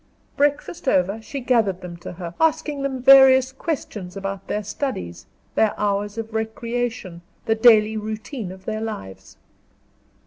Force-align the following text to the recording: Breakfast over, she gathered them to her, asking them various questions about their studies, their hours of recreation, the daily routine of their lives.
Breakfast 0.35 0.87
over, 0.87 1.21
she 1.21 1.41
gathered 1.41 1.81
them 1.81 1.95
to 1.97 2.13
her, 2.13 2.33
asking 2.39 2.81
them 2.81 3.03
various 3.03 3.51
questions 3.51 4.17
about 4.17 4.47
their 4.47 4.63
studies, 4.63 5.27
their 5.53 5.79
hours 5.79 6.17
of 6.17 6.33
recreation, 6.33 7.21
the 7.45 7.53
daily 7.53 7.97
routine 7.97 8.51
of 8.51 8.65
their 8.65 8.81
lives. 8.81 9.37